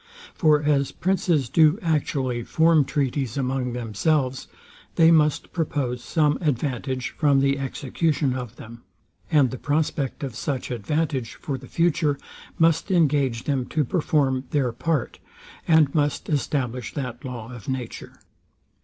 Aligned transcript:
For 0.33 0.63
as 0.63 0.91
princes 0.91 1.47
do 1.47 1.77
actually 1.83 2.41
form 2.41 2.85
treaties 2.85 3.37
among 3.37 3.73
themselves, 3.73 4.47
they 4.95 5.11
must 5.11 5.53
propose 5.53 6.03
some 6.03 6.39
advantage 6.41 7.11
from 7.11 7.39
the 7.39 7.59
execution 7.59 8.33
of 8.33 8.55
them; 8.55 8.81
and 9.29 9.51
the 9.51 9.59
prospect 9.59 10.23
of 10.23 10.33
such 10.33 10.71
advantage 10.71 11.35
for 11.35 11.55
the 11.55 11.67
future 11.67 12.17
must 12.57 12.89
engage 12.89 13.43
them 13.43 13.67
to 13.67 13.83
perform 13.85 14.45
their 14.49 14.71
part, 14.71 15.19
and 15.67 15.93
must 15.93 16.29
establish 16.29 16.95
that 16.95 17.23
law 17.23 17.51
of 17.53 17.69
nature. 17.69 18.13